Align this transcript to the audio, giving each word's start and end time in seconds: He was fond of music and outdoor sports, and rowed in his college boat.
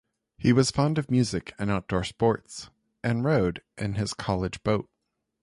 He 0.39 0.51
was 0.51 0.71
fond 0.71 0.97
of 0.97 1.11
music 1.11 1.53
and 1.59 1.69
outdoor 1.69 2.03
sports, 2.03 2.71
and 3.03 3.23
rowed 3.23 3.61
in 3.77 3.93
his 3.93 4.15
college 4.15 4.63
boat. 4.63 4.89